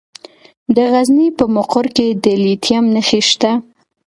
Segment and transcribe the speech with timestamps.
[0.75, 3.51] د غزني په مقر کې د لیتیم نښې شته.